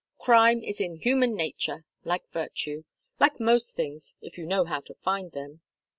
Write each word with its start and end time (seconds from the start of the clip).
Crime 0.17 0.63
is 0.63 0.81
in 0.81 0.95
human 0.95 1.35
nature, 1.35 1.85
like 2.03 2.27
virtue 2.31 2.85
like 3.19 3.39
most 3.39 3.75
things, 3.75 4.15
if 4.19 4.35
you 4.35 4.47
know 4.47 4.65
how 4.65 4.79
to 4.79 4.95
find 4.95 5.31
them." 5.33 5.61